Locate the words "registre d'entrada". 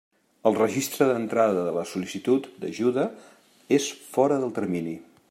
0.59-1.65